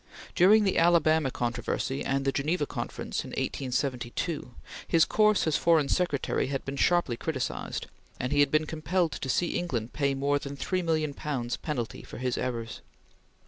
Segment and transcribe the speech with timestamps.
[0.33, 4.49] During the Alabama controversy and the Geneva Conference in 1872,
[4.87, 7.85] his course as Foreign Secretary had been sharply criticised,
[8.19, 12.35] and he had been compelled to see England pay more than L3,000,000 penalty for his
[12.39, 12.81] errors.